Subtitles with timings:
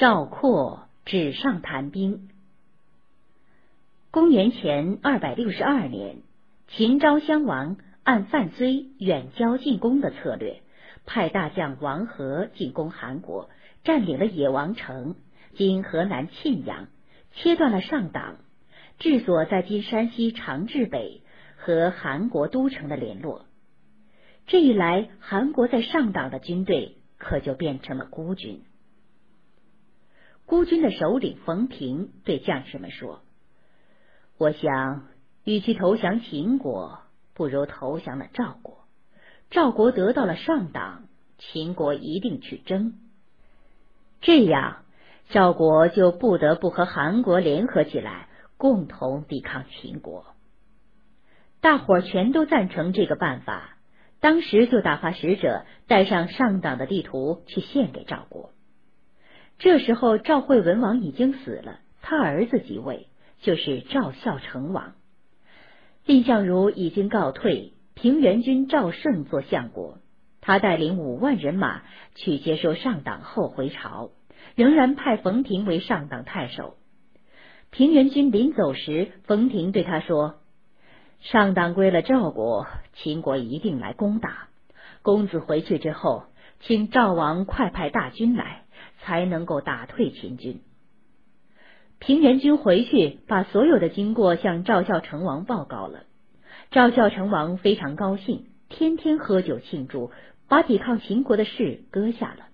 [0.00, 2.30] 赵括纸上谈兵。
[4.10, 6.22] 公元前二百六十二年，
[6.68, 10.62] 秦昭襄王按范睢远交近攻的策略，
[11.04, 13.50] 派大将王和进攻韩国，
[13.84, 15.16] 占领了野王城
[15.54, 16.88] （今河南沁阳），
[17.36, 18.36] 切断了上党
[18.98, 21.20] 治所在今山西长治北
[21.58, 23.44] 和韩国都城的联络。
[24.46, 28.62] 这一来，韩国在上党的军队可就变成了孤军。
[30.50, 33.20] 孤军的首领冯平对将士们说
[34.36, 35.04] ：“我想，
[35.44, 37.02] 与其投降秦国，
[37.34, 38.78] 不如投降了赵国。
[39.50, 41.04] 赵国得到了上党，
[41.38, 42.94] 秦国一定去争。
[44.20, 44.82] 这样，
[45.28, 48.26] 赵国就不得不和韩国联合起来，
[48.56, 50.34] 共同抵抗秦国。”
[51.62, 53.76] 大伙儿全都赞成这个办法，
[54.18, 58.50] 当时就打发使者带上上党的地图去献给赵国。
[59.60, 63.08] 这时候，赵惠文王已经死了，他儿子即位，
[63.42, 64.94] 就是赵孝成王。
[66.06, 69.98] 蔺相如已经告退，平原君赵胜做相国，
[70.40, 71.82] 他带领五万人马
[72.14, 74.12] 去接收上党后回朝，
[74.54, 76.76] 仍然派冯亭为上党太守。
[77.68, 80.36] 平原君临走时，冯亭对他说
[81.20, 84.48] ：“上党归了赵国，秦国一定来攻打。
[85.02, 86.24] 公子回去之后，
[86.60, 88.62] 请赵王快派大军来。”
[89.02, 90.60] 才能够打退秦军。
[91.98, 96.04] 平原君回去，把所有的经过向赵孝成王报告了。
[96.70, 100.10] 赵孝成王非常高兴，天天喝酒庆祝，
[100.48, 102.46] 把抵抗秦国的事搁下了。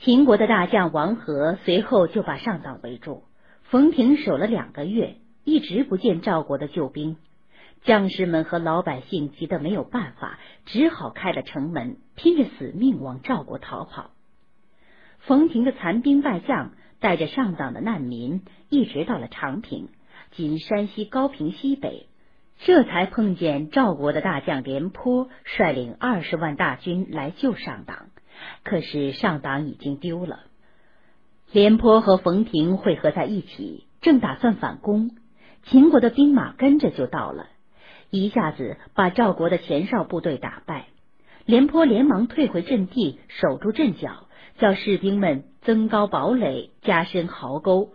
[0.00, 3.22] 秦国的大将王和随后就把上党围住，
[3.62, 7.16] 冯亭守了两个月，一直不见赵国的救兵。
[7.84, 14.10] 将士们和老百姓急得没有办法，只好开了城门，拼着死命往赵国逃跑。
[15.22, 19.88] 冯亭的残兵败将带着上党的难民，一直到了长平
[20.34, 22.08] （今山西高平西北），
[22.58, 28.06] 这才碰见赵国的大将廉颇率领二十万大军来救上党。
[28.64, 30.40] 可是上党已经丢了。
[31.52, 35.12] 廉颇和冯亭汇合在一起，正打算反攻，
[35.62, 37.46] 秦国的兵马跟着就到了，
[38.10, 40.86] 一下子把赵国的前哨部队打败。
[41.44, 44.26] 廉颇连忙退回阵地，守住阵脚。
[44.58, 47.90] 叫士兵们增高堡垒，加深壕沟，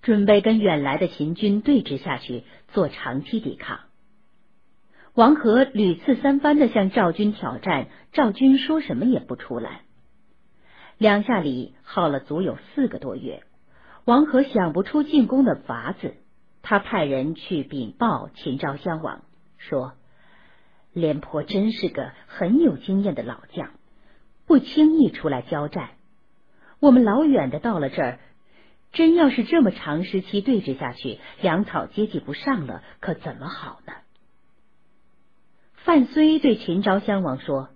[0.00, 3.80] 准备跟远来的秦军对峙下去，做长期抵抗。
[5.14, 9.82] 王和屡次三番的向赵军挑战，赵军说什么也不出来。
[10.96, 13.42] 两下里耗了足有四个多月，
[14.06, 16.14] 王和想不出进攻的法子，
[16.62, 19.22] 他派人去禀报秦昭襄王，
[19.58, 19.92] 说
[20.94, 23.70] ：“廉颇真是个很有经验的老将。”
[24.52, 25.92] 不轻易出来交战，
[26.78, 28.18] 我们老远的到了这儿，
[28.92, 33.94] 真要是这么长时期对峙下去，粮草接济不上了，可怎么好呢？
[35.76, 37.70] 范睢对秦昭襄王说：“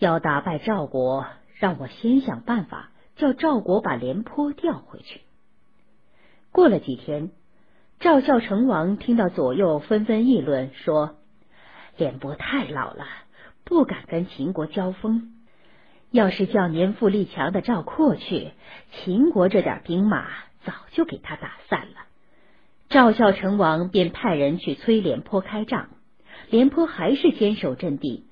[0.00, 1.24] 要打败赵国，
[1.54, 5.20] 让我先想办法叫赵国把廉颇调回去。”
[6.50, 7.30] 过了几天，
[8.00, 11.14] 赵孝成王听到左右纷纷议论，说
[11.96, 13.06] ：“廉颇太老了，
[13.62, 15.34] 不敢跟秦国交锋。”
[16.10, 18.52] 要是叫年富力强的赵括去，
[18.92, 20.26] 秦国这点兵马
[20.64, 22.06] 早就给他打散了。
[22.88, 25.88] 赵孝成王便派人去催廉颇开仗，
[26.48, 28.26] 廉颇还是坚守阵地。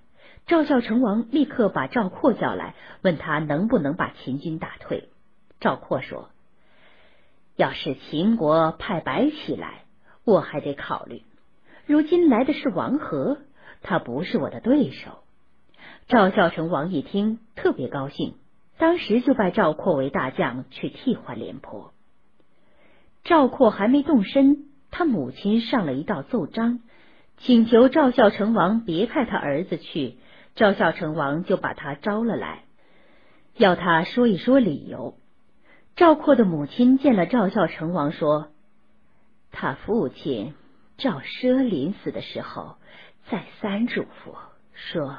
[0.46, 5.08] 赵孝成王立刻把赵括叫来，问他能不能把秦军打退。
[5.58, 6.30] 赵括说
[7.56, 9.84] ：“要是秦国派白起来，
[10.24, 11.22] 我还得考虑。
[11.86, 13.38] 如今来的是王和，
[13.82, 15.23] 他不是我的对手。”
[16.06, 18.34] 赵孝成王一听，特别高兴，
[18.76, 21.94] 当时就拜赵括为大将，去替换廉颇。
[23.24, 26.80] 赵括还没动身，他母亲上了一道奏章，
[27.38, 30.18] 请求赵孝成王别派他儿子去。
[30.54, 32.64] 赵孝成王就把他招了来，
[33.56, 35.16] 要他说一说理由。
[35.96, 38.50] 赵括的母亲见了赵孝成王，说
[39.50, 40.54] ：“他父亲
[40.98, 42.76] 赵奢临死的时候，
[43.30, 44.36] 再三嘱咐
[44.74, 45.18] 说。”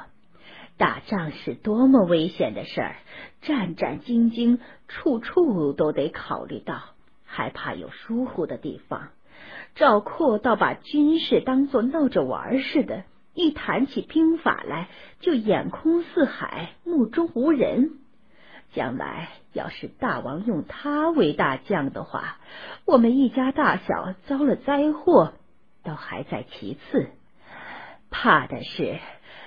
[0.78, 2.96] 打仗是多么危险的事儿，
[3.40, 4.58] 战战兢兢，
[4.88, 6.82] 处处都得考虑到，
[7.24, 9.08] 还怕有疏忽的地方。
[9.74, 14.88] 赵括倒把军事当作闹着玩似的，一谈起兵法来
[15.20, 17.92] 就眼空四海，目中无人。
[18.72, 22.36] 将来要是大王用他为大将的话，
[22.84, 25.32] 我们一家大小遭了灾祸，
[25.82, 27.08] 倒还在其次，
[28.10, 28.98] 怕的是。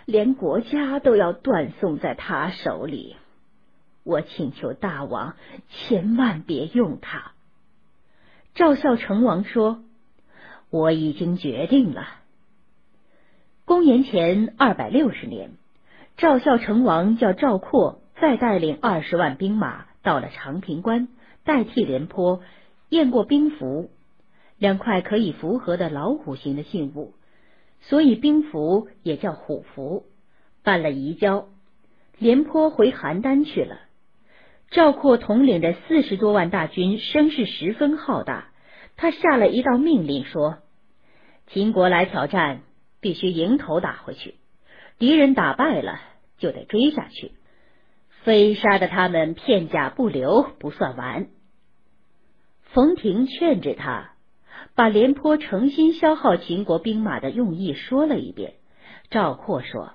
[0.06, 3.16] 连国家都要断送在他手里。
[4.04, 5.36] 我请求大王
[5.69, 7.34] 千万别用他。
[8.56, 9.84] 赵孝成王说
[10.72, 12.07] ：“我已经决定了。”
[13.66, 15.51] 公元前二百六十年，
[16.18, 21.07] 赵孝成王叫赵括再带领二十万兵马到了长平关，
[21.44, 22.42] 代替廉颇
[22.90, 23.92] 验过兵符，
[24.57, 27.13] 两块可以符合的老虎形的信物，
[27.81, 30.05] 所以兵符也叫虎符，
[30.63, 31.47] 办了移交。
[32.17, 33.79] 廉颇回邯郸去了。
[34.69, 38.51] 赵括统领着四十多万大军，声势十分浩大。
[38.97, 40.57] 他下了一道命令，说
[41.47, 42.61] ：“秦国来挑战，
[42.99, 44.35] 必须迎头打回去。
[44.97, 46.01] 敌人打败了，
[46.37, 47.31] 就得追下去，
[48.23, 51.29] 非杀得他们片甲不留不算完。”
[52.73, 54.11] 冯亭劝着他，
[54.79, 58.53] 把廉颇诚心消耗秦国兵马的用意说了一遍。
[59.09, 59.91] 赵括说：“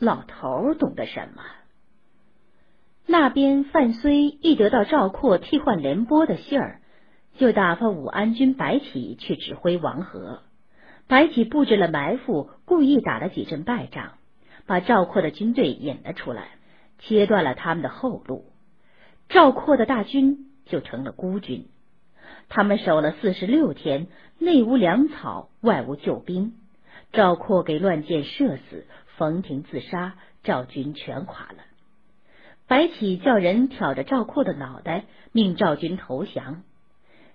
[0.00, 1.42] 老头懂得什么？”
[3.04, 6.80] 那边范睢一得到赵括替换廉颇的信儿，
[7.36, 10.40] 就打发武安君白起去指挥王和。
[11.06, 14.12] 白起布置了埋伏，故意打了几阵败仗，
[14.64, 16.52] 把赵括的军队引了出来，
[16.98, 18.46] 切断了他们的后路。
[19.28, 21.68] 赵括的大军就成了孤军。
[22.48, 24.06] 他们守了四十六天，
[24.38, 26.54] 内无粮草，外无救兵。
[27.12, 28.86] 赵括给乱箭射死，
[29.16, 31.58] 冯亭自杀，赵军全垮了。
[32.66, 36.62] 白起叫人挑着赵括的脑袋，命赵军投降。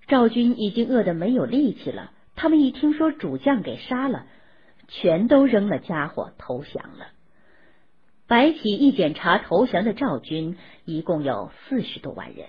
[0.07, 4.25] 赵军已经饿得没有力气了，他们一听说主将给杀了，
[4.87, 7.07] 全都扔了家伙投降了。
[8.25, 12.47] 白起一检查投降的赵军，一共有四十多万人。